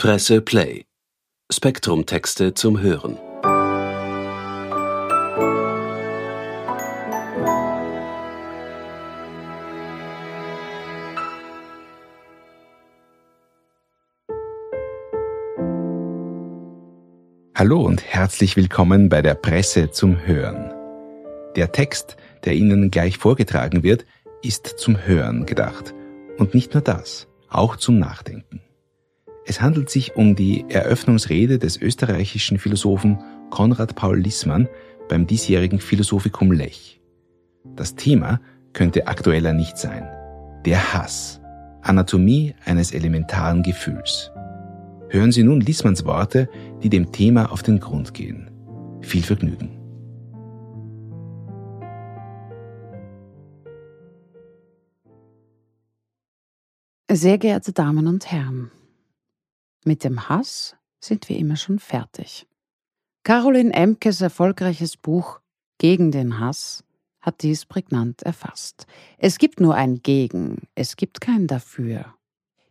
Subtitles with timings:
[0.00, 0.84] Presse Play.
[1.52, 3.18] Spektrum-Texte zum Hören.
[17.56, 20.72] Hallo und herzlich willkommen bei der Presse zum Hören.
[21.56, 24.06] Der Text, der Ihnen gleich vorgetragen wird,
[24.42, 25.92] ist zum Hören gedacht.
[26.36, 28.60] Und nicht nur das, auch zum Nachdenken.
[29.48, 33.18] Es handelt sich um die Eröffnungsrede des österreichischen Philosophen
[33.48, 34.68] Konrad Paul Lissmann
[35.08, 37.00] beim diesjährigen Philosophikum Lech.
[37.74, 38.42] Das Thema
[38.74, 40.06] könnte aktueller nicht sein.
[40.66, 41.40] Der Hass.
[41.80, 44.30] Anatomie eines elementaren Gefühls.
[45.08, 46.50] Hören Sie nun Lissmanns Worte,
[46.82, 48.50] die dem Thema auf den Grund gehen.
[49.00, 49.70] Viel Vergnügen.
[57.10, 58.70] Sehr geehrte Damen und Herren,
[59.84, 62.46] mit dem Hass sind wir immer schon fertig.
[63.24, 65.40] Caroline Emkes erfolgreiches Buch
[65.78, 66.82] Gegen den Hass
[67.20, 68.86] hat dies prägnant erfasst.
[69.18, 72.14] Es gibt nur ein Gegen, es gibt kein Dafür.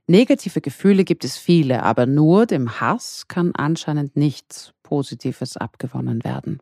[0.07, 6.59] Negative Gefühle gibt es viele, aber nur dem Hass kann anscheinend nichts Positives abgewonnen werden.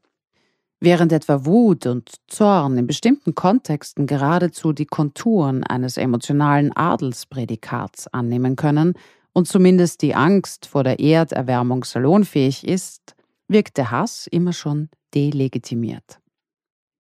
[0.80, 8.56] Während etwa Wut und Zorn in bestimmten Kontexten geradezu die Konturen eines emotionalen Adelsprädikats annehmen
[8.56, 8.96] können
[9.36, 13.16] und zumindest die Angst vor der Erderwärmung salonfähig ist,
[13.50, 16.20] wirkt der Hass immer schon delegitimiert.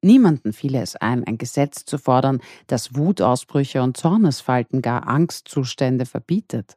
[0.02, 6.76] Niemanden fiele es ein, ein Gesetz zu fordern, das Wutausbrüche und Zornesfalten gar Angstzustände verbietet.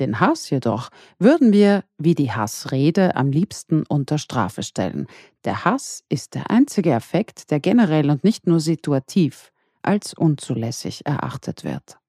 [0.00, 5.06] Den Hass jedoch würden wir, wie die Hassrede, am liebsten unter Strafe stellen.
[5.44, 9.52] Der Hass ist der einzige Effekt, der generell und nicht nur situativ
[9.82, 11.99] als unzulässig erachtet wird.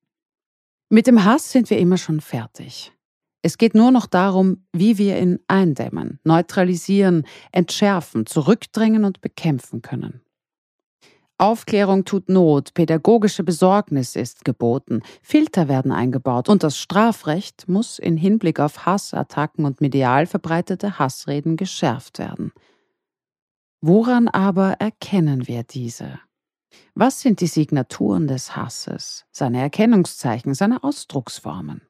[0.93, 2.91] Mit dem Hass sind wir immer schon fertig.
[3.41, 10.19] Es geht nur noch darum, wie wir ihn eindämmen, neutralisieren, entschärfen, zurückdrängen und bekämpfen können.
[11.37, 18.17] Aufklärung tut Not, pädagogische Besorgnis ist geboten, Filter werden eingebaut und das Strafrecht muss in
[18.17, 22.51] Hinblick auf Hassattacken und medial verbreitete Hassreden geschärft werden.
[23.79, 26.19] Woran aber erkennen wir diese?
[26.95, 31.81] Was sind die Signaturen des Hasses, seine Erkennungszeichen, seine Ausdrucksformen?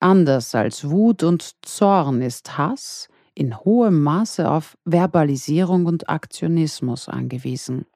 [0.00, 7.86] Anders als Wut und Zorn ist Hass in hohem Maße auf Verbalisierung und Aktionismus angewiesen.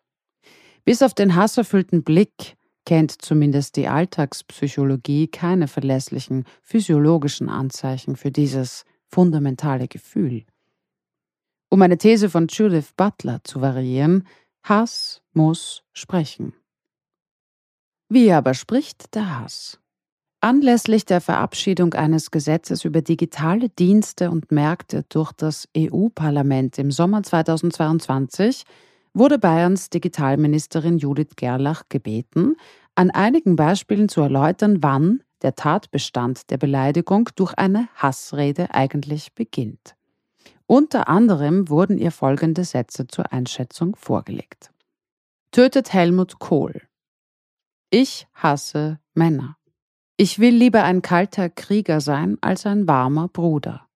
[0.85, 8.85] Bis auf den hasserfüllten Blick kennt zumindest die Alltagspsychologie keine verlässlichen physiologischen Anzeichen für dieses
[9.07, 10.45] fundamentale Gefühl.
[11.69, 14.27] Um eine These von Judith Butler zu variieren,
[14.69, 16.53] Hass muss sprechen.
[18.11, 19.81] Wie aber spricht der Hass?
[20.41, 27.23] Anlässlich der Verabschiedung eines Gesetzes über digitale Dienste und Märkte durch das EU-Parlament im Sommer
[27.23, 28.65] 2022
[29.15, 32.57] wurde Bayerns Digitalministerin Judith Gerlach gebeten,
[32.95, 39.98] an einigen Beispielen zu erläutern, wann der Tatbestand der Beleidigung durch eine Hassrede eigentlich beginnt.
[40.71, 44.71] Unter anderem wurden ihr folgende Sätze zur Einschätzung vorgelegt.
[45.51, 46.83] Tötet Helmut Kohl.
[47.89, 49.57] Ich hasse Männer.
[50.19, 53.89] Ich will lieber ein kalter Krieger sein als ein warmer Bruder.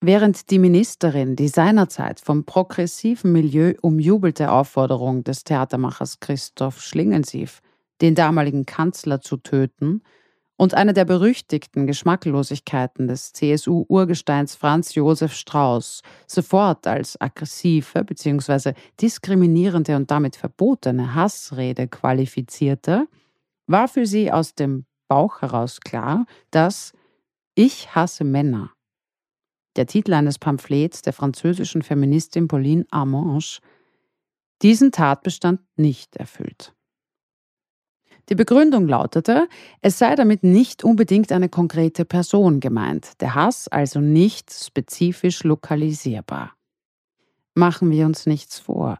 [0.00, 7.62] Während die Ministerin die seinerzeit vom progressiven Milieu umjubelte Aufforderung des Theatermachers Christoph Schlingensief,
[8.00, 10.02] den damaligen Kanzler zu töten,
[10.62, 18.74] und eine der berüchtigten Geschmacklosigkeiten des CSU-Urgesteins Franz Josef Strauß sofort als aggressive bzw.
[19.00, 23.08] diskriminierende und damit verbotene Hassrede qualifizierte,
[23.66, 26.92] war für sie aus dem Bauch heraus klar, dass
[27.56, 28.70] Ich hasse Männer
[29.74, 33.58] der Titel eines Pamphlets der französischen Feministin Pauline Armange,
[34.62, 36.72] diesen Tatbestand nicht erfüllt.
[38.28, 39.48] Die Begründung lautete,
[39.80, 46.52] es sei damit nicht unbedingt eine konkrete Person gemeint, der Hass also nicht spezifisch lokalisierbar.
[47.54, 48.98] Machen wir uns nichts vor,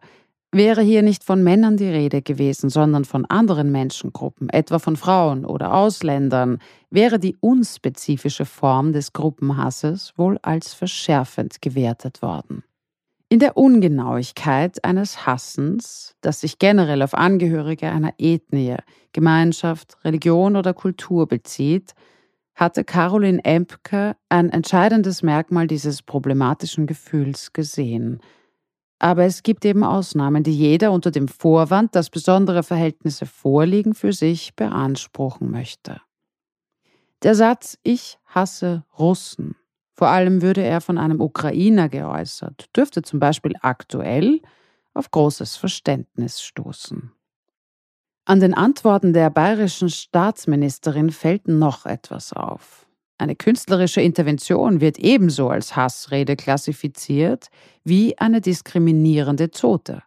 [0.55, 5.47] Wäre hier nicht von Männern die Rede gewesen, sondern von anderen Menschengruppen, etwa von Frauen
[5.47, 6.59] oder Ausländern,
[6.91, 12.65] wäre die unspezifische Form des Gruppenhasses wohl als verschärfend gewertet worden.
[13.33, 18.77] In der Ungenauigkeit eines Hassens, das sich generell auf Angehörige einer Ethnie,
[19.13, 21.95] Gemeinschaft, Religion oder Kultur bezieht,
[22.55, 28.21] hatte Caroline Empke ein entscheidendes Merkmal dieses problematischen Gefühls gesehen–
[28.99, 34.13] aber es gibt eben Ausnahmen, die jeder unter dem Vorwand, dass besondere Verhältnisse vorliegen, für
[34.13, 36.01] sich beanspruchen möchte.
[37.25, 39.57] Der Satz Ich hasse Russen,
[39.95, 44.41] vor allem würde er von einem Ukrainer geäußert, dürfte zum Beispiel aktuell
[44.95, 47.13] auf großes Verständnis stoßen.
[48.25, 52.87] An den Antworten der bayerischen Staatsministerin fällt noch etwas auf.
[53.19, 57.49] Eine künstlerische Intervention wird ebenso als Hassrede klassifiziert
[57.85, 60.03] wie eine diskriminierende Zote.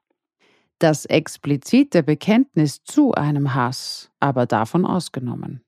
[0.80, 5.65] Das explizite Bekenntnis zu einem Hass aber davon ausgenommen.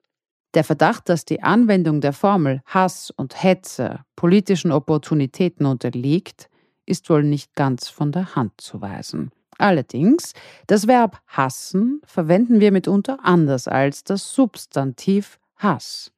[0.58, 6.50] Der Verdacht, dass die Anwendung der Formel Hass und Hetze politischen Opportunitäten unterliegt,
[6.88, 9.30] ist wohl nicht ganz von der Hand zu weisen.
[9.60, 10.34] Allerdings,
[10.66, 16.12] das Verb hassen verwenden wir mitunter anders als das Substantiv Hass.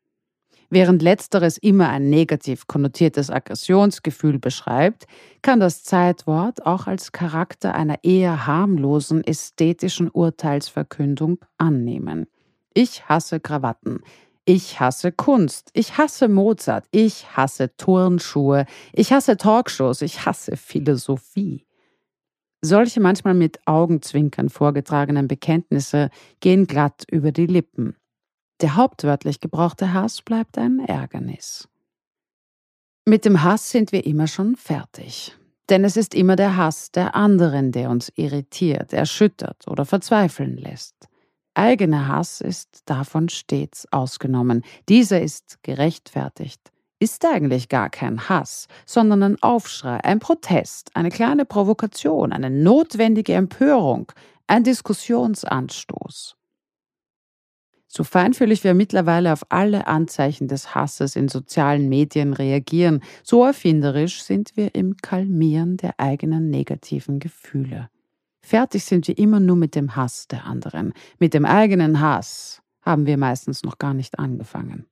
[0.70, 5.06] Während letzteres immer ein negativ konnotiertes Aggressionsgefühl beschreibt,
[5.42, 12.28] kann das Zeitwort auch als Charakter einer eher harmlosen ästhetischen Urteilsverkündung annehmen.
[12.74, 14.00] Ich hasse Krawatten.
[14.52, 15.70] Ich hasse Kunst.
[15.74, 16.88] Ich hasse Mozart.
[16.90, 18.66] Ich hasse Turnschuhe.
[18.94, 20.02] Ich hasse Talkshows.
[20.02, 21.68] Ich hasse Philosophie.
[22.60, 26.10] Solche manchmal mit Augenzwinkern vorgetragenen Bekenntnisse
[26.40, 27.96] gehen glatt über die Lippen.
[28.60, 31.70] Der hauptwörtlich gebrauchte Hass bleibt ein Ärgernis.
[33.06, 35.38] Mit dem Hass sind wir immer schon fertig.
[35.70, 41.09] Denn es ist immer der Hass der anderen, der uns irritiert, erschüttert oder verzweifeln lässt.
[41.54, 44.64] Eigener Hass ist davon stets ausgenommen.
[44.88, 51.46] Dieser ist gerechtfertigt ist eigentlich gar kein Hass, sondern ein Aufschrei, ein Protest, eine kleine
[51.46, 54.12] Provokation, eine notwendige Empörung,
[54.48, 56.36] ein Diskussionsanstoß.
[57.92, 64.22] So feinfühlig wir mittlerweile auf alle Anzeichen des Hasses in sozialen Medien reagieren, so erfinderisch
[64.22, 67.90] sind wir im Kalmieren der eigenen negativen Gefühle.
[68.50, 70.94] Fertig sind wir immer nur mit dem Hass der anderen.
[71.20, 74.88] Mit dem eigenen Hass haben wir meistens noch gar nicht angefangen.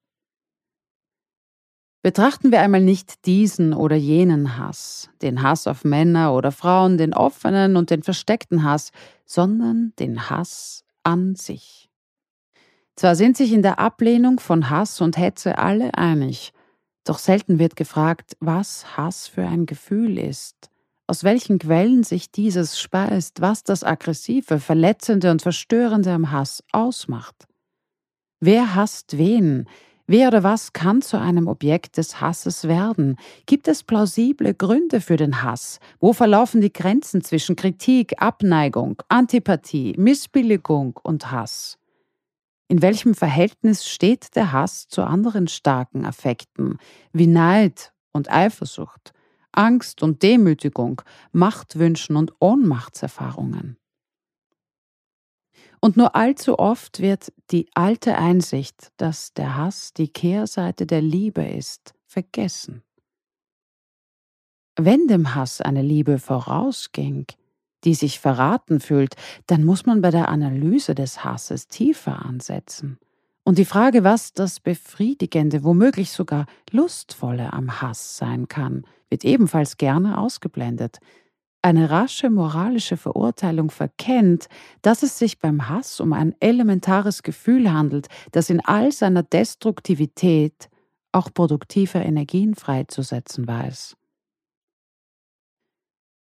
[2.03, 7.15] Betrachten wir einmal nicht diesen oder jenen Hass, den Hass auf Männer oder Frauen, den
[7.15, 8.91] offenen und den versteckten Hass,
[9.25, 11.89] sondern den Hass an sich.
[12.95, 16.53] Zwar sind sich in der Ablehnung von Hass und Hetze alle einig,
[17.05, 20.69] doch selten wird gefragt, was Hass für ein Gefühl ist,
[21.07, 27.47] aus welchen Quellen sich dieses speist, was das Aggressive, Verletzende und Verstörende am Hass ausmacht.
[28.39, 29.67] Wer hasst wen?
[30.05, 33.17] Wer oder was kann zu einem Objekt des Hasses werden?
[33.45, 35.79] Gibt es plausible Gründe für den Hass?
[35.99, 41.77] Wo verlaufen die Grenzen zwischen Kritik, Abneigung, Antipathie, Missbilligung und Hass?
[42.69, 46.77] In welchem Verhältnis steht der Hass zu anderen starken Affekten
[47.11, 49.13] wie Neid und Eifersucht,
[49.57, 51.01] Angst und Demütigung,
[51.31, 53.77] Machtwünschen und Ohnmachtserfahrungen?
[55.79, 61.45] Und nur allzu oft wird die alte Einsicht, dass der Hass die Kehrseite der Liebe
[61.45, 62.83] ist, vergessen.
[64.75, 67.25] Wenn dem Hass eine Liebe vorausging,
[67.83, 69.15] die sich verraten fühlt,
[69.47, 72.99] dann muss man bei der Analyse des Hasses tiefer ansetzen.
[73.47, 79.77] Und die Frage, was das Befriedigende, womöglich sogar Lustvolle am Hass sein kann, wird ebenfalls
[79.77, 80.97] gerne ausgeblendet,
[81.61, 84.49] eine rasche moralische Verurteilung verkennt,
[84.81, 90.67] dass es sich beim Hass um ein elementares Gefühl handelt, das in all seiner Destruktivität
[91.13, 93.95] auch produktive Energien freizusetzen weiß.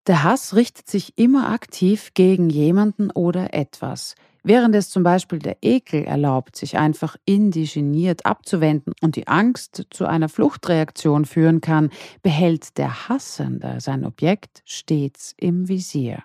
[0.08, 4.16] Der Hass richtet sich immer aktiv gegen jemanden oder etwas,
[4.48, 10.06] Während es zum Beispiel der Ekel erlaubt, sich einfach indigeniert abzuwenden und die Angst zu
[10.06, 11.90] einer Fluchtreaktion führen kann,
[12.22, 16.24] behält der Hassende sein Objekt stets im Visier.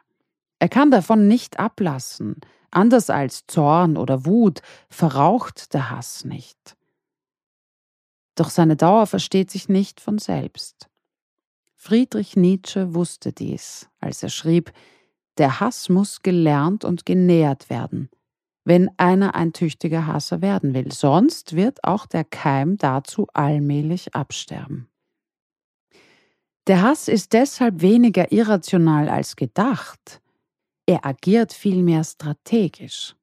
[0.61, 2.37] Er kann davon nicht ablassen.
[2.71, 6.77] Anders als Zorn oder Wut verraucht der Hass nicht.
[8.37, 10.89] Doch seine Dauer versteht sich nicht von selbst.
[11.75, 14.71] Friedrich Nietzsche wusste dies, als er schrieb,
[15.39, 18.11] der Hass muss gelernt und genährt werden,
[18.65, 20.93] wenn einer ein tüchtiger Hasser werden will.
[20.93, 24.89] Sonst wird auch der Keim dazu allmählich absterben.
[26.69, 30.21] Der Hass ist deshalb weniger irrational als gedacht.
[30.87, 33.17] Er agiert vielmehr strategisch.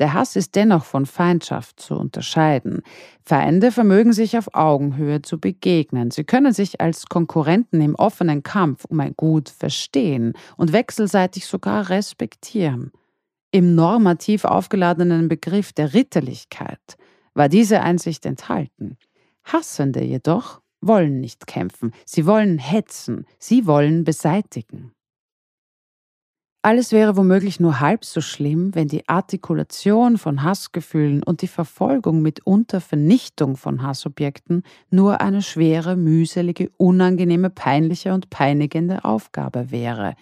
[0.00, 2.82] Der Hass ist dennoch von Feindschaft zu unterscheiden.
[3.24, 6.10] Feinde vermögen sich auf Augenhöhe zu begegnen.
[6.10, 11.90] Sie können sich als Konkurrenten im offenen Kampf um ein Gut verstehen und wechselseitig sogar
[11.90, 12.90] respektieren.
[13.52, 16.96] Im normativ aufgeladenen Begriff der Ritterlichkeit
[17.34, 18.96] war diese Einsicht enthalten.
[19.44, 24.93] Hassende jedoch wollen nicht kämpfen, sie wollen hetzen, sie wollen beseitigen.
[26.64, 32.22] Alles wäre womöglich nur halb so schlimm, wenn die Artikulation von Hassgefühlen und die Verfolgung
[32.22, 40.14] mitunter Vernichtung von Hassobjekten nur eine schwere, mühselige, unangenehme, peinliche und peinigende Aufgabe wäre.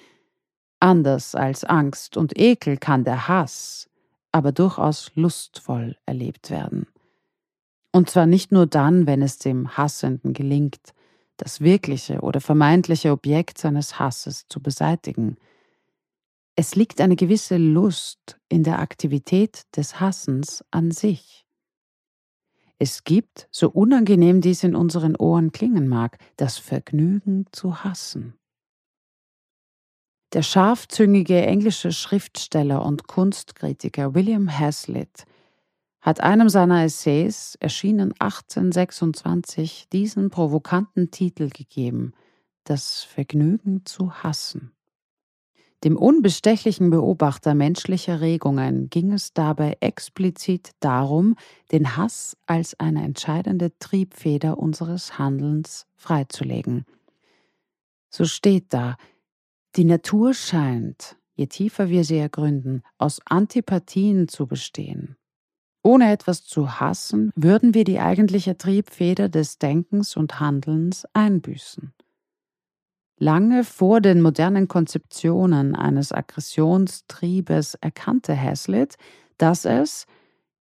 [0.81, 3.89] Anders als Angst und Ekel kann der Hass
[4.33, 6.89] aber durchaus lustvoll erlebt werden.
[7.93, 10.93] Und zwar nicht nur dann, wenn es dem Hassenden gelingt,
[11.37, 15.37] das wirkliche oder vermeintliche Objekt seines Hasses zu beseitigen–
[16.63, 21.45] es liegt eine gewisse Lust in der Aktivität des Hassens an sich.
[22.79, 28.35] Es gibt, so unangenehm dies in unseren Ohren klingen mag, das Vergnügen zu hassen.
[30.35, 35.25] Der scharfzüngige englische Schriftsteller und Kunstkritiker William Hazlitt
[36.01, 42.13] hat einem seiner Essays, erschienen 1826, diesen provokanten Titel gegeben
[42.63, 44.77] Das Vergnügen zu hassen.
[45.85, 51.35] Dem unbestechlichen Beobachter menschlicher Regungen ging es dabei explizit darum,
[51.73, 56.85] den Hass als eine entscheidende Triebfeder unseres Handelns freizulegen.
[58.11, 58.97] So steht da,
[59.75, 65.17] die Natur scheint, je tiefer wir sie ergründen, aus Antipathien zu bestehen.
[65.83, 71.93] Ohne etwas zu hassen, würden wir die eigentliche Triebfeder des Denkens und Handelns einbüßen.
[73.23, 78.97] Lange vor den modernen Konzeptionen eines Aggressionstriebes erkannte Hazlitt,
[79.39, 80.07] dass es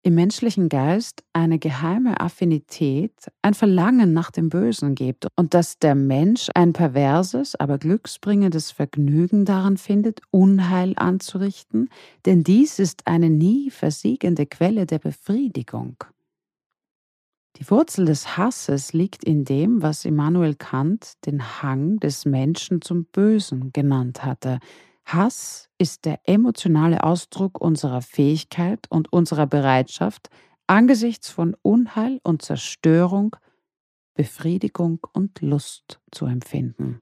[0.04, 5.96] im menschlichen Geist eine geheime Affinität, ein Verlangen nach dem Bösen gibt und dass der
[5.96, 11.90] Mensch ein perverses, aber glücksbringendes Vergnügen daran findet, Unheil anzurichten,
[12.28, 15.96] denn dies ist eine nie versiegende Quelle der Befriedigung.
[17.58, 23.06] Die Wurzel des Hasses liegt in dem, was Immanuel Kant den Hang des Menschen zum
[23.06, 24.60] Bösen genannt hatte.
[25.06, 30.30] Hass ist der emotionale Ausdruck unserer Fähigkeit und unserer Bereitschaft,
[30.66, 33.36] angesichts von Unheil und Zerstörung
[34.16, 37.00] Befriedigung und Lust zu empfinden.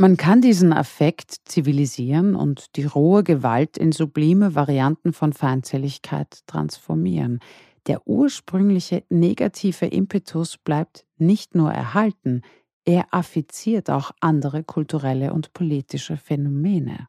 [0.00, 7.40] Man kann diesen Affekt zivilisieren und die rohe Gewalt in sublime Varianten von Feindseligkeit transformieren.
[7.86, 12.42] Der ursprüngliche negative Impetus bleibt nicht nur erhalten,
[12.84, 17.08] er affiziert auch andere kulturelle und politische Phänomene.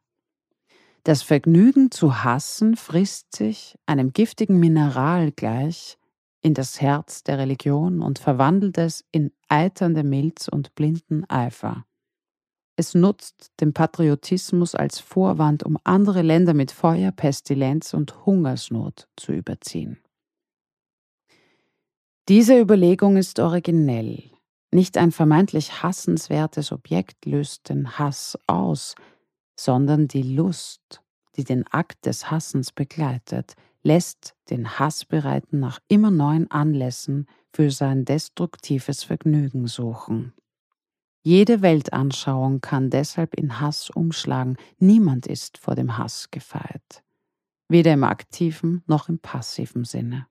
[1.04, 5.96] Das Vergnügen zu hassen frisst sich, einem giftigen Mineral gleich,
[6.42, 11.84] in das Herz der Religion und verwandelt es in eiternde Milz und blinden Eifer.
[12.76, 19.32] Es nutzt den Patriotismus als Vorwand, um andere Länder mit Feuer, Pestilenz und Hungersnot zu
[19.32, 19.98] überziehen.
[22.30, 24.22] Diese Überlegung ist originell.
[24.70, 28.94] Nicht ein vermeintlich hassenswertes Objekt löst den Hass aus,
[29.58, 31.02] sondern die Lust,
[31.34, 38.04] die den Akt des Hassens begleitet, lässt den Hassbereiten nach immer neuen Anlässen für sein
[38.04, 40.32] destruktives Vergnügen suchen.
[41.22, 47.02] Jede Weltanschauung kann deshalb in Hass umschlagen, niemand ist vor dem Hass gefeit,
[47.66, 50.28] weder im aktiven noch im passiven Sinne.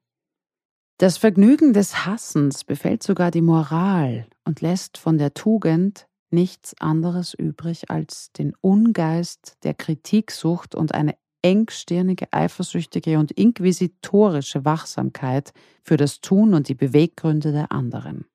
[0.99, 7.33] Das Vergnügen des Hassens befällt sogar die Moral und lässt von der Tugend nichts anderes
[7.33, 15.53] übrig als den Ungeist der Kritiksucht und eine engstirnige, eifersüchtige und inquisitorische Wachsamkeit
[15.83, 18.25] für das Tun und die Beweggründe der anderen.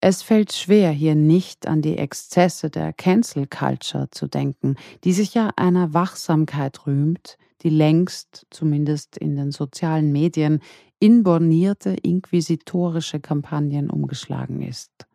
[0.00, 5.34] Es fällt schwer, hier nicht an die Exzesse der Cancel Culture zu denken, die sich
[5.34, 10.60] ja einer Wachsamkeit rühmt, die längst, zumindest in den sozialen Medien,
[10.98, 15.06] in bornierte inquisitorische Kampagnen umgeschlagen ist.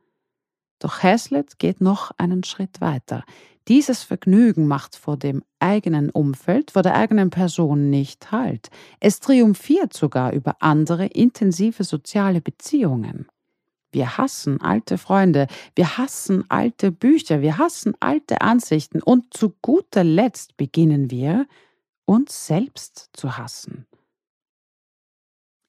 [0.79, 3.23] Doch Hazlitt geht noch einen Schritt weiter.
[3.67, 8.69] Dieses Vergnügen macht vor dem eigenen Umfeld, vor der eigenen Person nicht Halt.
[8.99, 13.27] Es triumphiert sogar über andere intensive soziale Beziehungen.
[13.91, 20.03] Wir hassen alte Freunde, wir hassen alte Bücher, wir hassen alte Ansichten und zu guter
[20.03, 21.45] Letzt beginnen wir,
[22.05, 23.85] uns selbst zu hassen.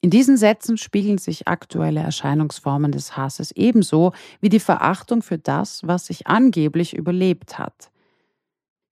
[0.05, 5.87] In diesen Sätzen spiegeln sich aktuelle Erscheinungsformen des Hasses ebenso wie die Verachtung für das,
[5.87, 7.93] was sich angeblich überlebt hat.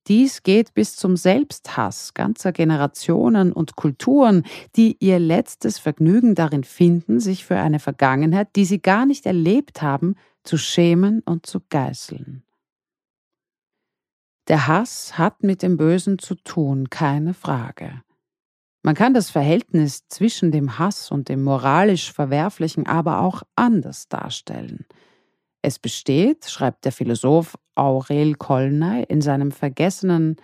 [0.07, 4.45] Dies geht bis zum Selbsthass ganzer Generationen und Kulturen,
[4.77, 9.83] die ihr letztes Vergnügen darin finden, sich für eine Vergangenheit, die sie gar nicht erlebt
[9.83, 10.15] haben,
[10.45, 12.45] zu schämen und zu geißeln.
[14.47, 18.03] Der Hass hat mit dem Bösen zu tun, keine Frage.
[18.83, 24.87] Man kann das Verhältnis zwischen dem Hass und dem moralisch Verwerflichen aber auch anders darstellen.
[25.63, 30.37] Es besteht, schreibt der Philosoph Aurel Kolnay in seinem vergessenen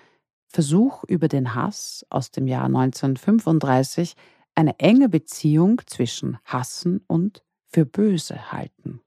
[0.49, 4.15] Versuch über den Hass aus dem Jahr 1935,
[4.55, 9.01] eine enge Beziehung zwischen Hassen und für böse halten.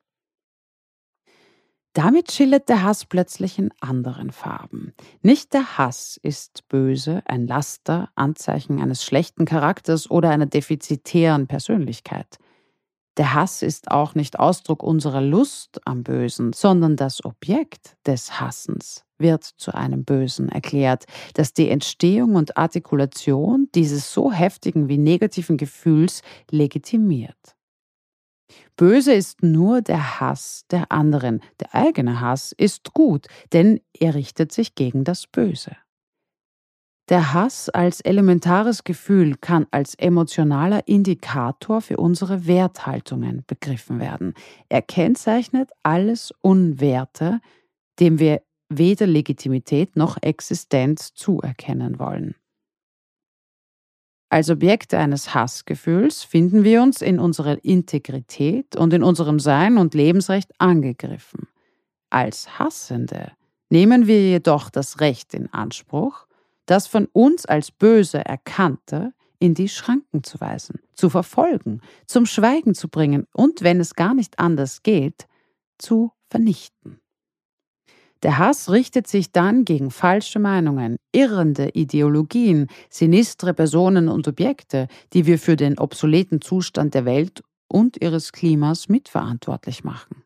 [2.02, 4.94] Damit schillert der Hass plötzlich in anderen Farben.
[5.22, 12.38] Nicht der Hass ist böse, ein Laster, Anzeichen eines schlechten Charakters oder einer defizitären Persönlichkeit.
[13.18, 19.04] Der Hass ist auch nicht Ausdruck unserer Lust am Bösen, sondern das Objekt des Hassens
[19.18, 21.04] wird zu einem Bösen erklärt,
[21.34, 27.59] das die Entstehung und Artikulation dieses so heftigen wie negativen Gefühls legitimiert.
[28.80, 31.42] Böse ist nur der Hass der anderen.
[31.60, 35.76] Der eigene Hass ist gut, denn er richtet sich gegen das Böse.
[37.10, 44.34] Der Hass als elementares Gefühl kann als emotionaler Indikator für unsere Werthaltungen begriffen werden.
[44.70, 47.42] Er kennzeichnet alles Unwerte,
[48.00, 52.36] dem wir weder Legitimität noch Existenz zuerkennen wollen.
[54.32, 59.96] Als Objekte eines Hassgefühls finden wir uns in unserer Integrität und in unserem Sein und
[59.96, 61.48] Lebensrecht angegriffen.
[62.12, 63.32] Als Hassende
[63.70, 66.28] nehmen wir jedoch das Recht in Anspruch,
[66.68, 72.76] das von uns als böse Erkannte in die Schranken zu weisen, zu verfolgen, zum Schweigen
[72.76, 75.28] zu bringen und, wenn es gar nicht anders geht,
[75.80, 77.00] zu vernichten.
[78.24, 85.26] Der Hass richtet sich dann gegen falsche Meinungen, irrende Ideologien, sinistre Personen und Objekte, die
[85.26, 90.24] wir für den obsoleten Zustand der Welt und ihres Klimas mitverantwortlich machen.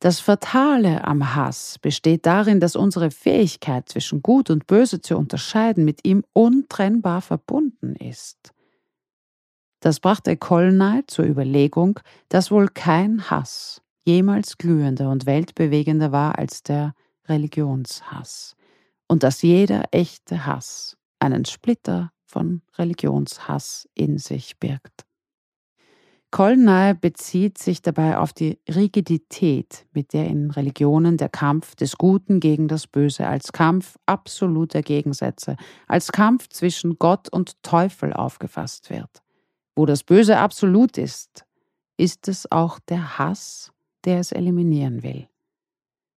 [0.00, 5.84] Das Fatale am Hass besteht darin, dass unsere Fähigkeit zwischen Gut und Böse zu unterscheiden
[5.84, 8.52] mit ihm untrennbar verbunden ist.
[9.80, 16.62] Das brachte Kolnay zur Überlegung, dass wohl kein Hass jemals glühender und weltbewegender war als
[16.62, 16.94] der
[17.28, 18.56] Religionshass
[19.06, 25.04] und dass jeder echte Hass einen Splitter von Religionshass in sich birgt.
[26.30, 32.40] Kolnay bezieht sich dabei auf die Rigidität, mit der in Religionen der Kampf des Guten
[32.40, 35.56] gegen das Böse als Kampf absoluter Gegensätze,
[35.86, 39.22] als Kampf zwischen Gott und Teufel aufgefasst wird.
[39.76, 41.44] Wo das Böse absolut ist,
[41.98, 43.72] ist es auch der Hass
[44.08, 45.28] der es eliminieren will.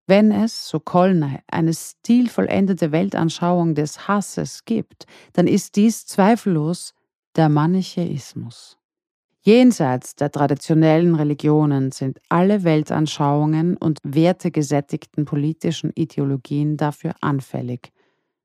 [0.07, 6.93] Wenn es, so Kolnay, eine stilvollendete Weltanschauung des Hasses gibt, dann ist dies zweifellos
[7.35, 8.77] der Manichäismus.
[9.41, 17.91] Jenseits der traditionellen Religionen sind alle Weltanschauungen und wertegesättigten politischen Ideologien dafür anfällig,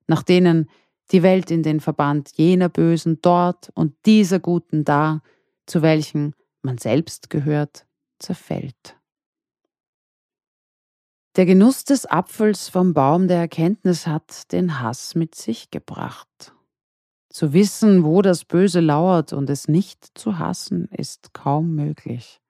[0.08, 0.68] nach denen
[1.12, 5.22] die Welt in den Verband jener Bösen dort und dieser Guten da,
[5.66, 7.86] zu welchen man selbst gehört,
[8.18, 8.96] zerfällt.
[11.36, 16.54] Der Genuss des Apfels vom Baum der Erkenntnis hat den Hass mit sich gebracht.
[17.28, 22.40] Zu wissen, wo das Böse lauert und es nicht zu hassen, ist kaum möglich.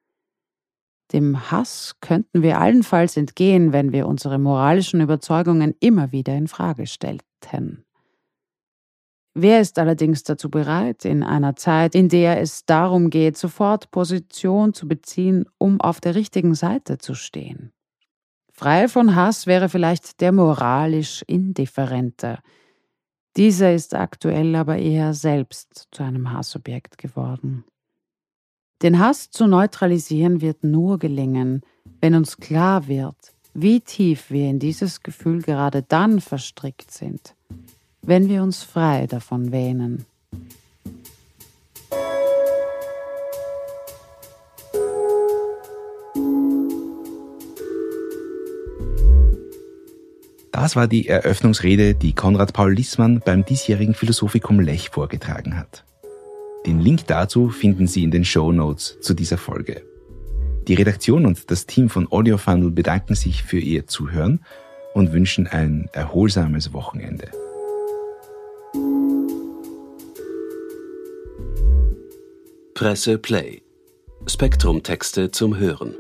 [1.13, 6.87] Dem Hass könnten wir allenfalls entgehen, wenn wir unsere moralischen Überzeugungen immer wieder in Frage
[6.87, 7.85] stellten.
[9.35, 14.75] Wer ist allerdings dazu bereit, in einer Zeit, in der es darum geht, sofort Position
[14.75, 17.73] zu beziehen, um auf der richtigen Seite zu stehen?
[18.59, 22.39] Frei von Hass wäre vielleicht der moralisch Indifferente.
[23.37, 27.65] Dieser ist aktuell aber eher selbst zu einem Hassobjekt geworden.
[28.81, 31.61] Den Hass zu neutralisieren wird nur gelingen,
[32.01, 37.35] wenn uns klar wird, wie tief wir in dieses Gefühl gerade dann verstrickt sind,
[38.01, 40.07] wenn wir uns frei davon wähnen.
[50.57, 55.85] Das war die Eröffnungsrede, die Konrad Paul Lissmann beim diesjährigen Philosophikum Lech vorgetragen hat.
[56.65, 59.83] Den Link dazu finden Sie in den Show Notes zu dieser Folge.
[60.67, 64.47] Die Redaktion und das Team von Audio Funnel bedanken sich für Ihr Zuhören
[64.95, 67.31] und wünschen ein erholsames Wochenende.
[72.73, 73.61] Presse Play.
[74.27, 75.97] Spektrum Texte zum Hören.